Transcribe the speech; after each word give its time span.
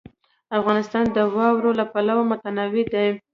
افغانستان 0.59 1.05
د 1.15 1.17
واوره 1.35 1.71
له 1.79 1.85
پلوه 1.91 2.23
متنوع 2.31 2.85
دی. 2.93 3.07